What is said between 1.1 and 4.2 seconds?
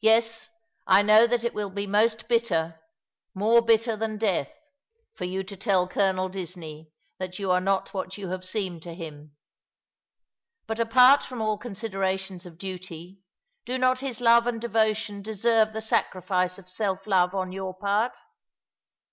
that it will be most bitter, more bitter than